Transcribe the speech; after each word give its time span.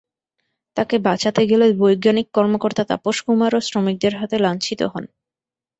তাঁকে 0.77 0.97
বাঁচাতে 1.07 1.41
গেলে 1.51 1.65
বৈজ্ঞানিক 1.81 2.27
কর্মকর্তা 2.33 2.83
তাপস 2.91 3.17
কুমারও 3.25 3.59
শ্রমিকদের 3.67 4.13
হাতে 4.19 4.37
লাঞ্ছিত 4.45 4.81
হন। 4.91 5.03